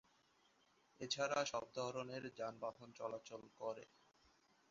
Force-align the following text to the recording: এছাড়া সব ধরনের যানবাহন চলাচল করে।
এছাড়া 0.99 1.39
সব 1.45 1.65
ধরনের 1.75 2.23
যানবাহন 2.37 2.89
চলাচল 2.93 3.41
করে। 3.59 3.85